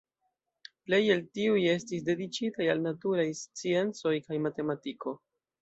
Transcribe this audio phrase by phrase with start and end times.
[0.87, 5.19] Plej el tiuj estis dediĉitaj al naturaj sciencoj kaj matematiko.